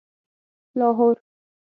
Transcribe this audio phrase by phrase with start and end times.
[0.77, 1.17] لاهور